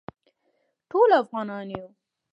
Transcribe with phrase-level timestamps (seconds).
[0.89, 1.85] ټول افغانان یو